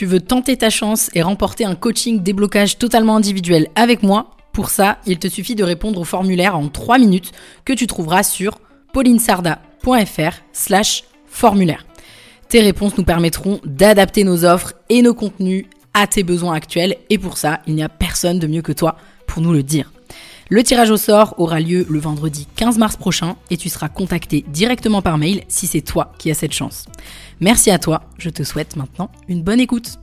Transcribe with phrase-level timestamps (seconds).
[0.00, 4.70] Tu veux tenter ta chance et remporter un coaching déblocage totalement individuel avec moi Pour
[4.70, 7.32] ça, il te suffit de répondre au formulaire en 3 minutes
[7.66, 8.60] que tu trouveras sur
[8.94, 11.84] paulinesarda.fr slash formulaire.
[12.48, 17.18] Tes réponses nous permettront d'adapter nos offres et nos contenus à tes besoins actuels et
[17.18, 18.96] pour ça, il n'y a personne de mieux que toi
[19.26, 19.92] pour nous le dire.
[20.52, 24.44] Le tirage au sort aura lieu le vendredi 15 mars prochain et tu seras contacté
[24.48, 26.86] directement par mail si c'est toi qui as cette chance.
[27.38, 30.00] Merci à toi, je te souhaite maintenant une bonne écoute.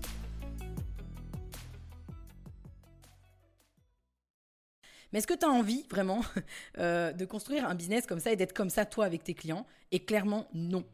[5.12, 6.22] Mais est-ce que tu as envie vraiment
[6.80, 9.66] euh, de construire un business comme ça et d'être comme ça toi avec tes clients?
[9.92, 10.86] Et clairement non.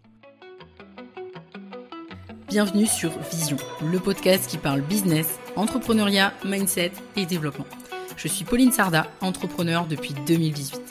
[2.47, 7.65] Bienvenue sur Vision, le podcast qui parle business, entrepreneuriat, mindset et développement.
[8.15, 10.81] Je suis Pauline Sarda, entrepreneur depuis 2018.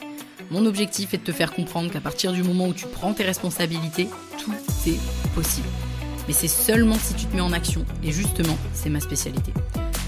[0.51, 3.23] Mon objectif est de te faire comprendre qu'à partir du moment où tu prends tes
[3.23, 4.53] responsabilités, tout
[4.87, 4.99] est
[5.33, 5.67] possible.
[6.27, 9.53] Mais c'est seulement si tu te mets en action, et justement, c'est ma spécialité.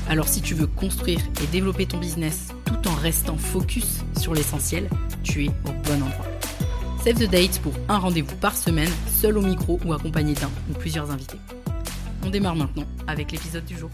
[0.08, 4.88] Alors si tu veux construire et développer ton business tout en restant focus sur l'essentiel,
[5.24, 6.26] tu es au bon endroit.
[7.04, 10.74] Save the date pour un rendez-vous par semaine, seul au micro ou accompagné d'un ou
[10.74, 11.40] plusieurs invités.
[12.24, 13.90] On démarre maintenant avec l'épisode du jour.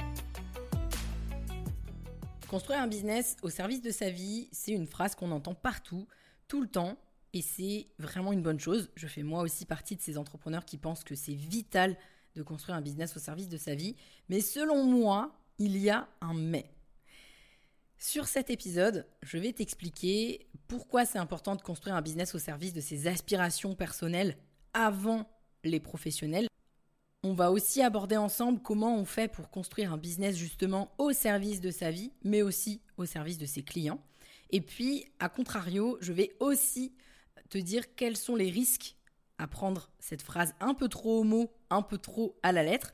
[2.52, 6.05] Construire un business au service de sa vie, c'est une phrase qu'on entend partout,
[6.49, 6.97] tout le temps,
[7.31, 8.91] et c'est vraiment une bonne chose.
[8.97, 11.95] Je fais moi aussi partie de ces entrepreneurs qui pensent que c'est vital
[12.35, 13.95] de construire un business au service de sa vie.
[14.27, 16.69] Mais selon moi, il y a un mais.
[17.97, 22.73] Sur cet épisode, je vais t'expliquer pourquoi c'est important de construire un business au service
[22.73, 24.36] de ses aspirations personnelles
[24.73, 25.25] avant
[25.63, 26.47] les professionnels
[27.23, 31.61] on va aussi aborder ensemble comment on fait pour construire un business justement au service
[31.61, 34.02] de sa vie, mais aussi au service de ses clients.
[34.50, 36.94] Et puis, à contrario, je vais aussi
[37.49, 38.95] te dire quels sont les risques
[39.38, 42.92] à prendre cette phrase un peu trop au mot, un peu trop à la lettre.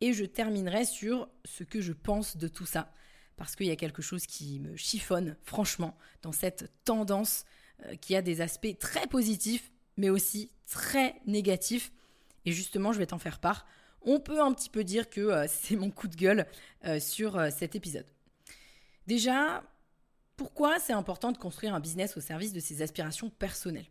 [0.00, 2.92] Et je terminerai sur ce que je pense de tout ça.
[3.36, 7.44] Parce qu'il y a quelque chose qui me chiffonne, franchement, dans cette tendance
[7.84, 11.92] euh, qui a des aspects très positifs, mais aussi très négatifs
[12.44, 13.66] et justement, je vais t'en faire part.
[14.02, 16.46] On peut un petit peu dire que euh, c'est mon coup de gueule
[16.84, 18.06] euh, sur euh, cet épisode.
[19.06, 19.62] Déjà,
[20.36, 23.88] pourquoi c'est important de construire un business au service de ses aspirations personnelles?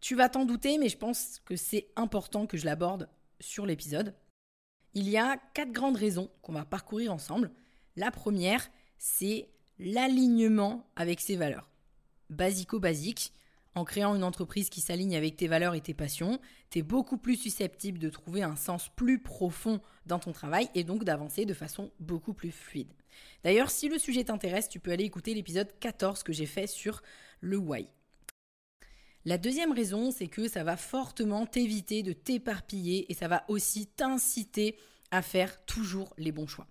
[0.00, 3.08] Tu vas t'en douter, mais je pense que c'est important que je l'aborde
[3.40, 4.14] sur l'épisode.
[4.92, 7.50] Il y a quatre grandes raisons qu'on va parcourir ensemble.
[7.96, 9.48] La première, c'est
[9.78, 11.70] l'alignement avec ses valeurs.
[12.30, 13.32] Basico-basique,
[13.74, 16.40] en créant une entreprise qui s'aligne avec tes valeurs et tes passions,
[16.70, 20.84] tu es beaucoup plus susceptible de trouver un sens plus profond dans ton travail et
[20.84, 22.92] donc d'avancer de façon beaucoup plus fluide.
[23.42, 27.02] D'ailleurs, si le sujet t'intéresse, tu peux aller écouter l'épisode 14 que j'ai fait sur
[27.40, 27.88] le why.
[29.24, 33.86] La deuxième raison, c'est que ça va fortement t'éviter de t'éparpiller et ça va aussi
[33.86, 34.76] t'inciter
[35.10, 36.66] à faire toujours les bons choix.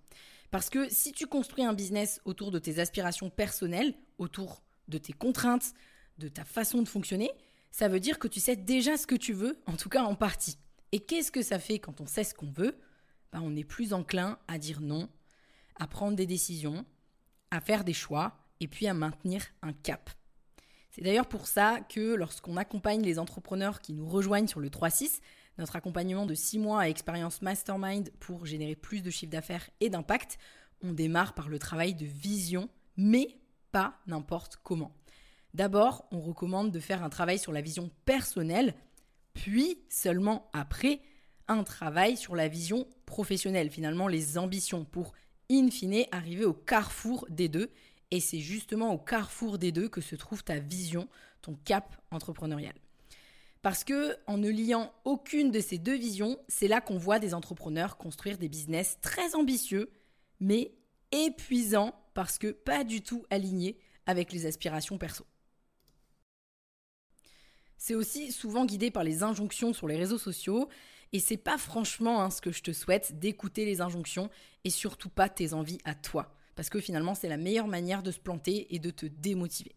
[0.50, 5.12] Parce que si tu construis un business autour de tes aspirations personnelles, autour de tes
[5.12, 5.74] contraintes,
[6.18, 7.30] de ta façon de fonctionner,
[7.70, 10.14] ça veut dire que tu sais déjà ce que tu veux, en tout cas en
[10.14, 10.58] partie.
[10.92, 12.78] Et qu'est-ce que ça fait quand on sait ce qu'on veut?
[13.32, 15.08] Ben, On est plus enclin à dire non,
[15.76, 16.84] à prendre des décisions,
[17.50, 20.10] à faire des choix et puis à maintenir un cap.
[20.90, 25.20] C'est d'ailleurs pour ça que lorsqu'on accompagne les entrepreneurs qui nous rejoignent sur le 3-6,
[25.58, 29.90] notre accompagnement de 6 mois à expérience mastermind pour générer plus de chiffre d'affaires et
[29.90, 30.38] d'impact,
[30.82, 33.40] on démarre par le travail de vision, mais
[33.72, 34.94] pas n'importe comment.
[35.54, 38.74] D'abord, on recommande de faire un travail sur la vision personnelle,
[39.34, 41.00] puis seulement après,
[41.46, 45.12] un travail sur la vision professionnelle, finalement les ambitions, pour
[45.50, 47.70] in fine arriver au carrefour des deux.
[48.10, 51.08] Et c'est justement au carrefour des deux que se trouve ta vision,
[51.40, 52.74] ton cap entrepreneurial.
[53.62, 57.32] Parce que en ne liant aucune de ces deux visions, c'est là qu'on voit des
[57.32, 59.90] entrepreneurs construire des business très ambitieux,
[60.40, 60.74] mais
[61.12, 65.24] épuisants parce que pas du tout alignés avec les aspirations perso.
[67.86, 70.70] C'est aussi souvent guidé par les injonctions sur les réseaux sociaux.
[71.12, 74.30] Et c'est pas franchement hein, ce que je te souhaite d'écouter les injonctions
[74.64, 76.34] et surtout pas tes envies à toi.
[76.56, 79.76] Parce que finalement, c'est la meilleure manière de se planter et de te démotiver.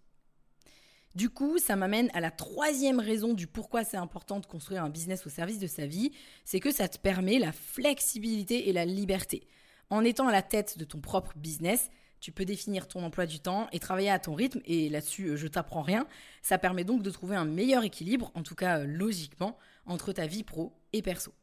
[1.15, 4.89] Du coup, ça m'amène à la troisième raison du pourquoi c'est important de construire un
[4.89, 6.13] business au service de sa vie,
[6.45, 9.45] c'est que ça te permet la flexibilité et la liberté.
[9.89, 11.89] En étant à la tête de ton propre business,
[12.19, 14.62] tu peux définir ton emploi du temps et travailler à ton rythme.
[14.66, 16.08] Et là-dessus, euh, je t'apprends rien.
[16.42, 20.28] Ça permet donc de trouver un meilleur équilibre, en tout cas euh, logiquement, entre ta
[20.28, 21.34] vie pro et perso.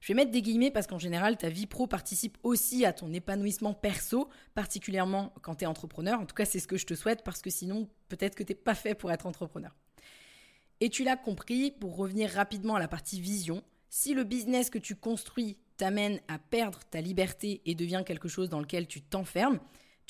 [0.00, 3.12] Je vais mettre des guillemets parce qu'en général, ta vie pro participe aussi à ton
[3.12, 6.18] épanouissement perso, particulièrement quand tu es entrepreneur.
[6.18, 8.52] En tout cas, c'est ce que je te souhaite parce que sinon, peut-être que tu
[8.52, 9.76] n'es pas fait pour être entrepreneur.
[10.80, 13.62] Et tu l'as compris, pour revenir rapidement à la partie vision,
[13.92, 18.48] Si le business que tu construis t'amène à perdre ta liberté et devient quelque chose
[18.48, 19.58] dans lequel tu t'enfermes,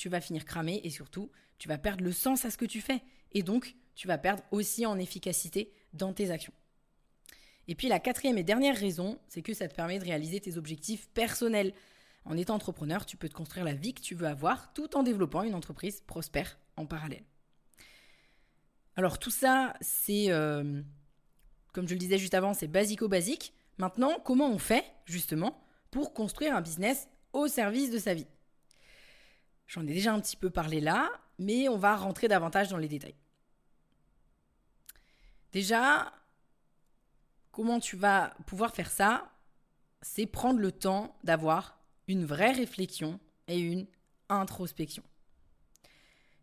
[0.01, 2.81] tu vas finir cramé et surtout, tu vas perdre le sens à ce que tu
[2.81, 3.03] fais.
[3.33, 6.53] Et donc, tu vas perdre aussi en efficacité dans tes actions.
[7.67, 10.57] Et puis la quatrième et dernière raison, c'est que ça te permet de réaliser tes
[10.57, 11.71] objectifs personnels.
[12.25, 15.03] En étant entrepreneur, tu peux te construire la vie que tu veux avoir tout en
[15.03, 17.23] développant une entreprise prospère en parallèle.
[18.95, 20.81] Alors tout ça, c'est, euh,
[21.73, 23.53] comme je le disais juste avant, c'est basico-basique.
[23.77, 28.25] Maintenant, comment on fait justement pour construire un business au service de sa vie?
[29.71, 31.09] J'en ai déjà un petit peu parlé là,
[31.39, 33.15] mais on va rentrer davantage dans les détails.
[35.53, 36.11] Déjà,
[37.53, 39.31] comment tu vas pouvoir faire ça
[40.01, 41.79] C'est prendre le temps d'avoir
[42.09, 43.87] une vraie réflexion et une
[44.27, 45.03] introspection.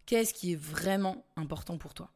[0.06, 2.10] Qu'est-ce qui est vraiment important pour toi?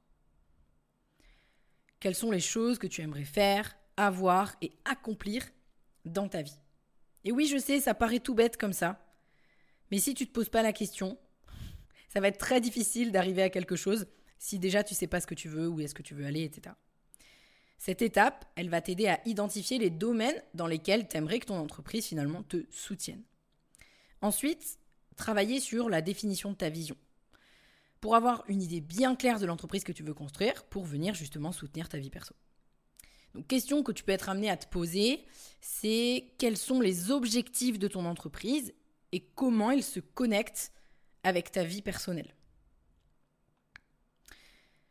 [2.00, 5.44] Quelles sont les choses que tu aimerais faire, avoir et accomplir
[6.06, 6.58] dans ta vie?
[7.24, 8.98] Et oui, je sais, ça paraît tout bête comme ça,
[9.92, 11.18] mais si tu ne te poses pas la question,
[12.08, 14.06] ça va être très difficile d'arriver à quelque chose
[14.38, 16.44] si déjà tu sais pas ce que tu veux, où est-ce que tu veux aller,
[16.44, 16.74] etc.
[17.76, 21.58] Cette étape, elle va t'aider à identifier les domaines dans lesquels tu aimerais que ton
[21.58, 23.22] entreprise finalement te soutienne.
[24.22, 24.78] Ensuite,
[25.16, 26.96] travailler sur la définition de ta vision.
[28.00, 31.52] Pour avoir une idée bien claire de l'entreprise que tu veux construire pour venir justement
[31.52, 32.34] soutenir ta vie perso.
[33.34, 35.26] Donc, question que tu peux être amené à te poser,
[35.60, 38.72] c'est quels sont les objectifs de ton entreprise
[39.12, 40.72] et comment il se connecte
[41.22, 42.34] avec ta vie personnelle.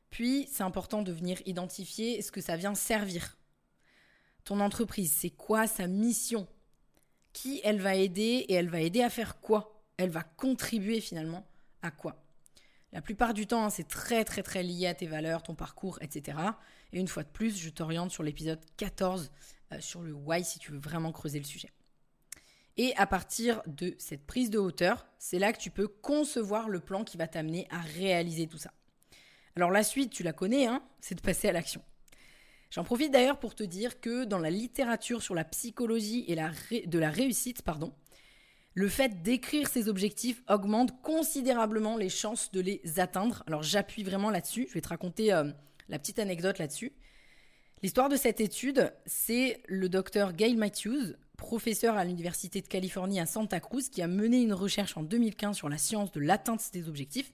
[0.09, 3.37] Puis, c'est important de venir identifier ce que ça vient servir.
[4.43, 6.47] Ton entreprise, c'est quoi sa mission?
[7.33, 9.83] Qui elle va aider et elle va aider à faire quoi?
[9.97, 11.47] Elle va contribuer finalement
[11.81, 12.21] à quoi?
[12.91, 15.97] La plupart du temps, hein, c'est très très très lié à tes valeurs, ton parcours,
[16.01, 16.37] etc.
[16.91, 19.31] Et une fois de plus, je t'oriente sur l'épisode 14
[19.71, 21.69] euh, sur le why si tu veux vraiment creuser le sujet.
[22.77, 26.79] Et à partir de cette prise de hauteur, c'est là que tu peux concevoir le
[26.79, 28.71] plan qui va t'amener à réaliser tout ça.
[29.55, 31.81] Alors la suite, tu la connais, hein, c'est de passer à l'action.
[32.69, 36.51] J'en profite d'ailleurs pour te dire que dans la littérature sur la psychologie et la
[36.85, 37.93] de la réussite, pardon,
[38.73, 43.43] le fait d'écrire ses objectifs augmente considérablement les chances de les atteindre.
[43.45, 45.51] Alors j'appuie vraiment là-dessus, je vais te raconter euh,
[45.89, 46.93] la petite anecdote là-dessus.
[47.83, 53.25] L'histoire de cette étude, c'est le docteur Gail Matthews, professeur à l'Université de Californie à
[53.25, 56.87] Santa Cruz, qui a mené une recherche en 2015 sur la science de l'atteinte des
[56.87, 57.33] objectifs.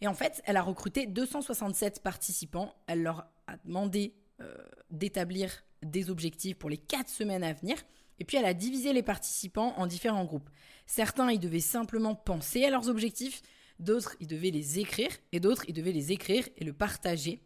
[0.00, 2.72] Et en fait, elle a recruté 267 participants.
[2.86, 4.54] Elle leur a demandé euh,
[4.90, 5.50] d'établir
[5.82, 7.76] des objectifs pour les 4 semaines à venir.
[8.20, 10.48] Et puis elle a divisé les participants en différents groupes.
[10.86, 13.42] Certains, ils devaient simplement penser à leurs objectifs.
[13.80, 15.10] D'autres, ils devaient les écrire.
[15.32, 17.42] Et d'autres, ils devaient les écrire et le partager.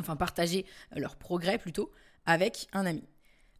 [0.00, 0.64] Enfin, partager
[0.96, 1.92] leur progrès plutôt
[2.24, 3.04] avec un ami.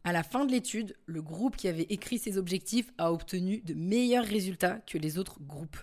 [0.03, 3.73] À la fin de l'étude, le groupe qui avait écrit ses objectifs a obtenu de
[3.73, 5.77] meilleurs résultats que les autres groupes.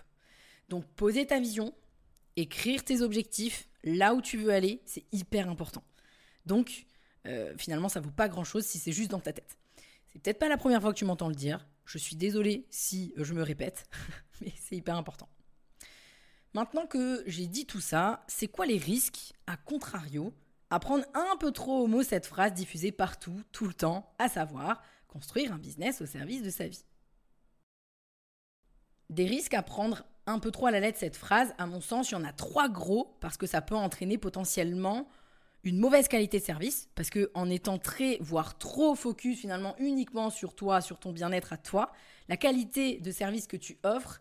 [0.69, 1.73] Donc poser ta vision,
[2.35, 5.83] écrire tes objectifs, là où tu veux aller, c'est hyper important.
[6.45, 6.85] Donc
[7.27, 9.57] euh, finalement, ça vaut pas grand-chose si c'est juste dans ta tête.
[10.07, 11.67] C'est peut-être pas la première fois que tu m'entends le dire.
[11.85, 13.85] Je suis désolée si je me répète,
[14.41, 15.29] mais c'est hyper important.
[16.53, 20.33] Maintenant que j'ai dit tout ça, c'est quoi les risques, à contrario,
[20.69, 24.27] à prendre un peu trop au mot cette phrase diffusée partout, tout le temps, à
[24.29, 26.83] savoir construire un business au service de sa vie.
[29.09, 32.11] Des risques à prendre un peu trop à la lettre cette phrase, à mon sens,
[32.11, 35.07] il y en a trois gros parce que ça peut entraîner potentiellement
[35.63, 40.29] une mauvaise qualité de service parce que en étant très voire trop focus finalement uniquement
[40.29, 41.91] sur toi, sur ton bien-être à toi,
[42.27, 44.19] la qualité de service que tu offres,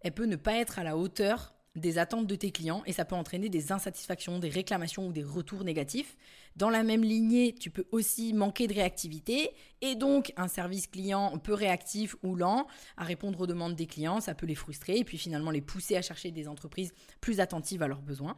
[0.00, 3.04] elle peut ne pas être à la hauteur des attentes de tes clients et ça
[3.04, 6.16] peut entraîner des insatisfactions, des réclamations ou des retours négatifs.
[6.56, 9.50] Dans la même lignée, tu peux aussi manquer de réactivité
[9.80, 14.20] et donc un service client peu réactif ou lent à répondre aux demandes des clients,
[14.20, 17.82] ça peut les frustrer et puis finalement les pousser à chercher des entreprises plus attentives
[17.82, 18.36] à leurs besoins.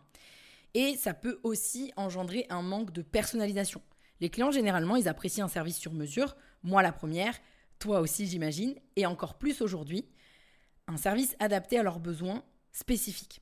[0.75, 3.81] Et ça peut aussi engendrer un manque de personnalisation.
[4.21, 7.35] Les clients, généralement, ils apprécient un service sur mesure, moi la première,
[7.79, 10.07] toi aussi j'imagine, et encore plus aujourd'hui,
[10.87, 13.41] un service adapté à leurs besoins spécifique.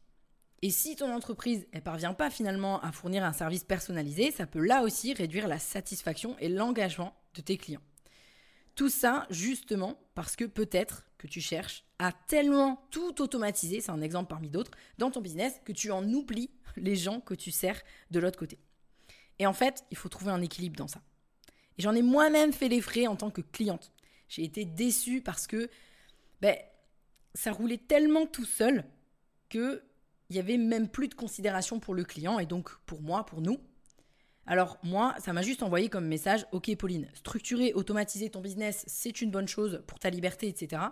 [0.63, 4.61] Et si ton entreprise ne parvient pas finalement à fournir un service personnalisé, ça peut
[4.61, 7.81] là aussi réduire la satisfaction et l'engagement de tes clients.
[8.75, 14.03] Tout ça justement parce que peut-être que tu cherches à tellement tout automatiser, c'est un
[14.03, 17.81] exemple parmi d'autres, dans ton business que tu en oublies les gens que tu sers
[18.11, 18.59] de l'autre côté.
[19.39, 21.01] Et en fait, il faut trouver un équilibre dans ça.
[21.79, 23.93] Et j'en ai moi-même fait les frais en tant que cliente.
[24.29, 25.71] J'ai été déçue parce que
[26.41, 26.57] ben,
[27.35, 28.85] ça roulait tellement tout seul
[29.51, 29.83] qu'il
[30.31, 33.59] n'y avait même plus de considération pour le client et donc pour moi, pour nous.
[34.47, 39.21] Alors moi, ça m'a juste envoyé comme message, ok Pauline, structurer, automatiser ton business, c'est
[39.21, 40.83] une bonne chose pour ta liberté, etc.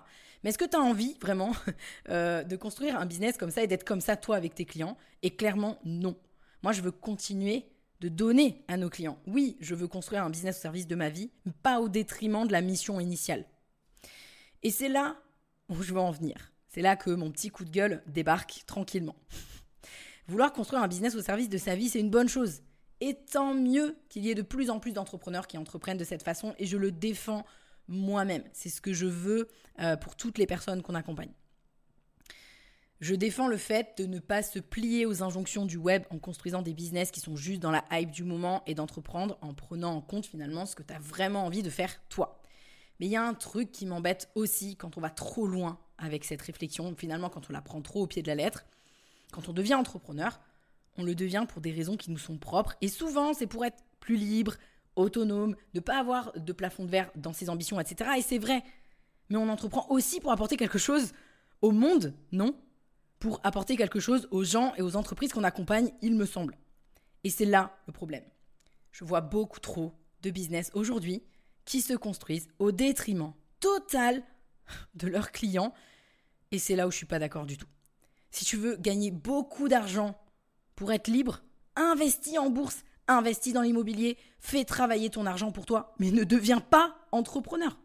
[0.42, 1.52] Mais est-ce que tu as envie vraiment
[2.10, 4.96] euh, de construire un business comme ça et d'être comme ça toi avec tes clients?
[5.22, 6.16] Et clairement, non.
[6.62, 7.66] Moi, je veux continuer
[8.00, 9.18] de donner à nos clients.
[9.26, 12.46] Oui, je veux construire un business au service de ma vie, mais pas au détriment
[12.46, 13.44] de la mission initiale.
[14.62, 15.16] Et c'est là
[15.68, 16.52] où je veux en venir.
[16.68, 19.16] C'est là que mon petit coup de gueule débarque tranquillement.
[20.28, 22.60] Vouloir construire un business au service de sa vie, c'est une bonne chose.
[23.00, 26.22] Et tant mieux qu'il y ait de plus en plus d'entrepreneurs qui entreprennent de cette
[26.22, 27.46] façon et je le défends
[27.86, 28.42] moi-même.
[28.52, 29.48] C'est ce que je veux
[29.80, 31.32] euh, pour toutes les personnes qu'on accompagne.
[33.00, 36.62] Je défends le fait de ne pas se plier aux injonctions du web en construisant
[36.62, 40.00] des business qui sont juste dans la hype du moment et d'entreprendre en prenant en
[40.00, 42.37] compte finalement ce que tu as vraiment envie de faire toi.
[42.98, 46.24] Mais il y a un truc qui m'embête aussi quand on va trop loin avec
[46.24, 48.64] cette réflexion, finalement quand on la prend trop au pied de la lettre.
[49.32, 50.40] Quand on devient entrepreneur,
[50.96, 53.82] on le devient pour des raisons qui nous sont propres et souvent c'est pour être
[54.00, 54.54] plus libre,
[54.96, 58.10] autonome, ne pas avoir de plafond de verre dans ses ambitions, etc.
[58.18, 58.62] Et c'est vrai.
[59.28, 61.12] Mais on entreprend aussi pour apporter quelque chose
[61.62, 62.56] au monde, non?
[63.18, 66.56] Pour apporter quelque chose aux gens et aux entreprises qu'on accompagne, il me semble.
[67.24, 68.24] Et c'est là le problème.
[68.92, 71.22] Je vois beaucoup trop de business aujourd'hui
[71.68, 74.22] qui se construisent au détriment total
[74.94, 75.74] de leurs clients.
[76.50, 77.66] Et c'est là où je suis pas d'accord du tout.
[78.30, 80.18] Si tu veux gagner beaucoup d'argent
[80.76, 81.42] pour être libre,
[81.76, 86.60] investis en bourse, investis dans l'immobilier, fais travailler ton argent pour toi, mais ne deviens
[86.60, 87.78] pas entrepreneur.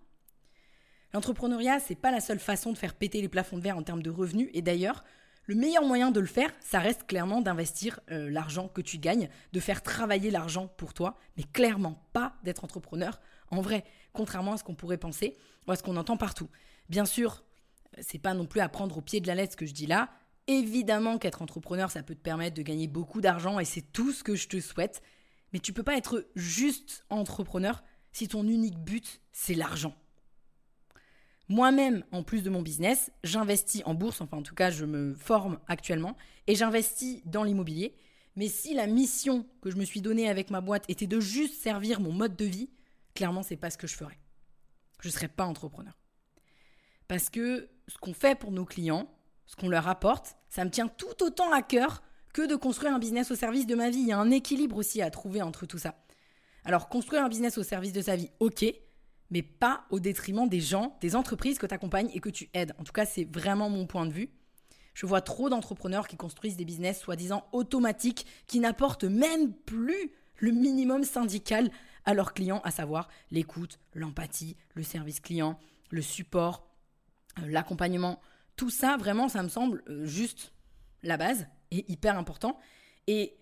[1.14, 4.02] L'entrepreneuriat, c'est pas la seule façon de faire péter les plafonds de verre en termes
[4.02, 4.50] de revenus.
[4.54, 5.04] Et d'ailleurs,
[5.46, 9.28] le meilleur moyen de le faire, ça reste clairement d'investir euh, l'argent que tu gagnes,
[9.52, 13.20] de faire travailler l'argent pour toi, mais clairement pas d'être entrepreneur
[13.52, 13.84] en vrai,
[14.14, 16.50] contrairement à ce qu'on pourrait penser ou à ce qu'on entend partout.
[16.90, 17.44] Bien sûr,
[18.00, 19.88] c'est pas non plus à prendre au pied de la lettre ce que je dis
[19.88, 20.10] là.
[20.48, 24.24] Évidemment qu'être entrepreneur, ça peut te permettre de gagner beaucoup d'argent et c'est tout ce
[24.24, 25.02] que je te souhaite.
[25.54, 29.96] Mais tu peux pas être juste entrepreneur si ton unique but, c'est l'argent.
[31.50, 35.14] Moi-même, en plus de mon business, j'investis en bourse, enfin en tout cas je me
[35.14, 36.16] forme actuellement,
[36.48, 37.96] et j'investis dans l'immobilier.
[38.36, 41.62] Mais si la mission que je me suis donnée avec ma boîte était de juste
[41.62, 42.70] servir mon mode de vie,
[43.14, 44.20] clairement, c'est pas ce que je ferais.
[45.02, 45.98] Je ne serais pas entrepreneur.
[47.08, 49.10] Parce que ce qu'on fait pour nos clients,
[49.46, 52.02] ce qu'on leur apporte, ça me tient tout autant à cœur
[52.34, 54.00] que de construire un business au service de ma vie.
[54.00, 55.96] Il y a un équilibre aussi à trouver entre tout ça.
[56.66, 58.66] Alors, construire un business au service de sa vie, ok,
[59.30, 62.74] mais pas au détriment des gens, des entreprises que tu accompagnes et que tu aides.
[62.80, 64.30] En tout cas, c'est vraiment mon point de vue.
[64.94, 70.52] Je vois trop d'entrepreneurs qui construisent des business soi-disant automatiques, qui n'apportent même plus le
[70.52, 71.70] minimum syndical
[72.06, 76.68] à leurs clients, à savoir l'écoute, l'empathie, le service client, le support,
[77.40, 78.22] euh, l'accompagnement.
[78.56, 80.54] Tout ça, vraiment, ça me semble euh, juste
[81.02, 82.60] la base et hyper important.
[83.08, 83.38] Et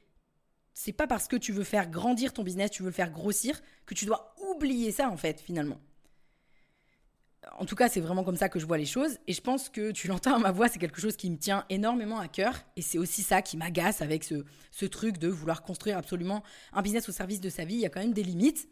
[0.74, 3.62] c'est pas parce que tu veux faire grandir ton business, tu veux le faire grossir,
[3.86, 5.80] que tu dois oublier ça, en fait, finalement.
[7.62, 9.20] En tout cas, c'est vraiment comme ça que je vois les choses.
[9.27, 11.63] Et je pense que tu l'entends à ma voix, c'est quelque chose qui me tient
[11.70, 12.56] énormément à cœur.
[12.75, 16.41] Et c'est aussi ça qui m'agace avec ce, truc de vouloir construire absolument
[16.74, 17.75] un business au service de sa vie.
[17.75, 18.68] Il y a quand même des limites.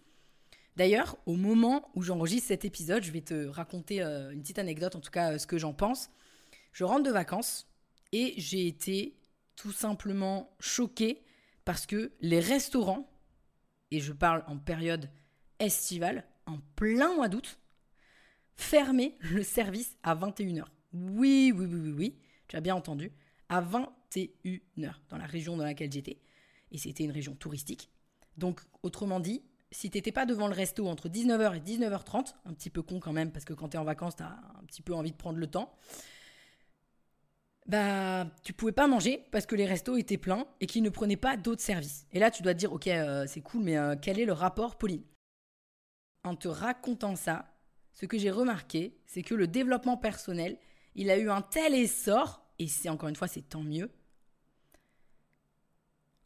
[0.75, 4.96] D'ailleurs, au moment où j'enregistre cet épisode, je vais te raconter euh, une petite anecdote,
[4.96, 6.10] en tout cas euh, ce que j'en pense.
[6.74, 7.67] Je rentre de vacances
[8.12, 9.19] et j'ai été
[9.55, 11.22] tout simplement choquée
[11.63, 13.08] parce que les restaurants,
[13.91, 15.12] et je parle en période
[15.60, 17.60] estivale, en plein mois d'août,
[18.60, 20.66] fermer le service à 21h.
[20.94, 23.12] Oui, oui, oui, oui, oui, tu as bien entendu,
[23.48, 26.20] à 21h dans la région dans laquelle j'étais.
[26.72, 27.89] Et c'était une région touristique.
[28.38, 32.70] Donc, autrement dit, si t'étais pas devant le resto entre 19h et 19h30, un petit
[32.70, 34.82] peu con quand même, parce que quand tu es en vacances, tu as un petit
[34.82, 35.74] peu envie de prendre le temps,
[37.66, 41.18] bah, tu pouvais pas manger parce que les restos étaient pleins et qu'ils ne prenaient
[41.18, 42.08] pas d'autres services.
[42.12, 44.34] Et là, tu dois te dire, ok, euh, c'est cool, mais euh, quel est le
[44.34, 45.04] rapport, Pauline?
[46.24, 47.46] En te racontant ça,
[48.00, 50.58] ce que j'ai remarqué, c'est que le développement personnel,
[50.96, 53.91] il a eu un tel essor, et c'est encore une fois, c'est tant mieux,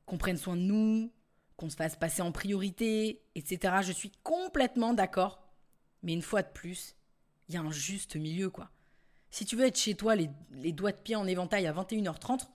[0.06, 1.12] qu'on prenne soin de nous,
[1.58, 3.78] qu'on se fasse passer en priorité, etc.
[3.82, 5.42] Je suis complètement d'accord.
[6.04, 6.96] Mais une fois de plus,
[7.50, 8.70] il y a un juste milieu, quoi.
[9.32, 10.30] Si tu veux être chez toi, les,
[10.74, 12.50] doigts de pied en éventail à 21h30,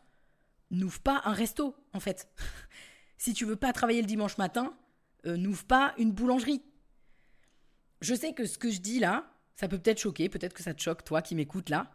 [0.70, 2.28] n'ouvre pas un resto, en fait.
[3.18, 4.78] si tu veux pas travailler le dimanche matin,
[5.26, 6.62] euh, n'ouvre pas une boulangerie.
[8.00, 10.74] Je sais que ce que je dis là, ça peut peut-être choquer, peut-être que ça
[10.74, 11.90] te choque, toi qui m'écoutes là,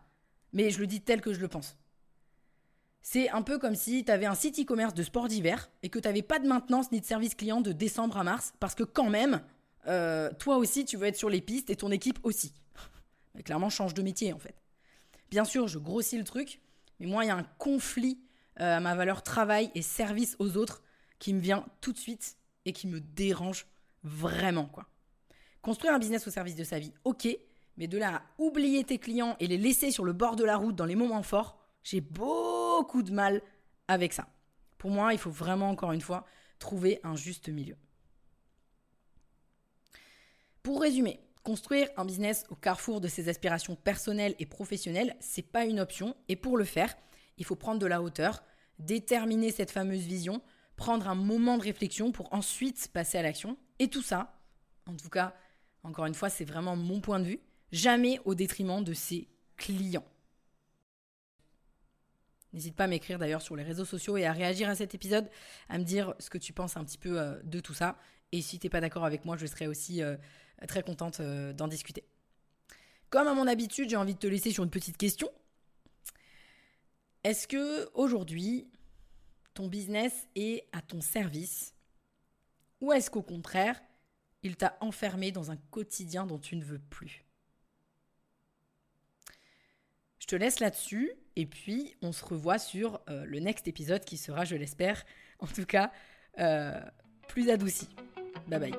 [0.52, 1.78] mais je le dis tel que je le pense.
[3.02, 6.00] C'est un peu comme si tu avais un site e-commerce de sport d'hiver et que
[6.00, 8.84] tu n'avais pas de maintenance ni de service client de décembre à mars, parce que
[8.84, 9.42] quand même,
[9.88, 12.54] euh, toi aussi, tu veux être sur les pistes et ton équipe aussi.
[13.46, 14.56] Clairement, change de métier en fait.
[15.30, 16.62] Bien sûr, je grossis le truc,
[17.00, 18.20] mais moi, il y a un conflit
[18.60, 20.84] euh, à ma valeur travail et service aux autres
[21.20, 23.68] qui me vient tout de suite et qui me dérange
[24.04, 24.88] vraiment, quoi.
[25.64, 27.26] Construire un business au service de sa vie, ok,
[27.78, 30.58] mais de là à oublier tes clients et les laisser sur le bord de la
[30.58, 33.42] route dans les moments forts, j'ai beaucoup de mal
[33.88, 34.28] avec ça.
[34.78, 36.26] Pour moi, il faut vraiment, encore une fois,
[36.60, 37.78] trouver un juste milieu.
[40.64, 45.64] Pour résumer, construire un business au carrefour de ses aspirations personnelles et professionnelles, c'est pas
[45.64, 46.14] une option.
[46.28, 46.94] Et pour le faire,
[47.38, 48.44] il faut prendre de la hauteur,
[48.80, 50.42] déterminer cette fameuse vision,
[50.76, 53.58] prendre un moment de réflexion pour ensuite passer à l'action.
[53.80, 54.38] Et tout ça,
[54.88, 55.34] en tout cas,
[55.84, 57.40] encore une fois, c'est vraiment mon point de vue,
[57.72, 60.06] jamais au détriment de ses clients.
[62.54, 65.30] N'hésite pas à m'écrire d'ailleurs sur les réseaux sociaux et à réagir à cet épisode,
[65.70, 67.98] à me dire ce que tu penses un petit peu euh, de tout ça.
[68.32, 70.16] Et si tu n'es pas d'accord avec moi, je serais aussi euh,
[70.68, 72.06] très contente euh, d'en discuter.
[73.10, 75.30] Comme à mon habitude, j'ai envie de te laisser sur une petite question.
[77.24, 78.68] Est-ce que aujourd'hui,
[79.54, 81.74] ton business est à ton service?
[82.82, 83.82] Ou est-ce qu'au contraire,
[84.44, 87.24] il t'a enfermé dans un quotidien dont tu ne veux plus
[90.20, 94.18] Je te laisse là-dessus et puis on se revoit sur euh, le next épisode qui
[94.18, 95.04] sera, je l'espère,
[95.40, 95.92] en tout cas,
[96.40, 96.80] euh,
[97.28, 97.90] plus adouci.
[98.48, 98.74] Bye bye.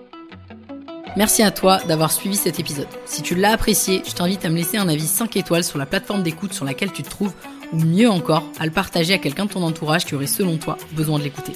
[1.17, 2.89] Merci à toi d'avoir suivi cet épisode.
[3.05, 5.87] Si tu l'as apprécié, je t'invite à me laisser un avis 5 étoiles sur la
[5.87, 7.35] plateforme d'écoute sur laquelle tu te trouves
[7.73, 10.77] ou mieux encore, à le partager à quelqu'un de ton entourage qui aurait selon toi
[10.93, 11.53] besoin de l'écouter.